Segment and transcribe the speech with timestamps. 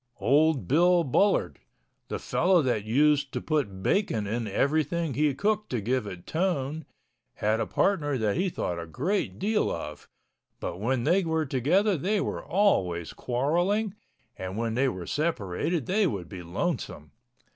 [0.19, 1.59] Old Bill Bullard,
[2.07, 6.85] the fellow that used to put bacon in everything he cooked to give it tone,
[7.35, 10.07] had a partner that he thought a great deal of,
[10.59, 13.93] but when they were together they were always quarreling
[14.35, 17.11] and when they were separated they would be lonesome.